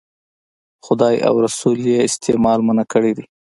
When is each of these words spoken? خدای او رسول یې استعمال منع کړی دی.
خدای 0.85 1.15
او 1.27 1.35
رسول 1.45 1.77
یې 1.91 1.97
استعمال 2.09 2.59
منع 2.67 2.85
کړی 2.93 3.11
دی. 3.17 3.25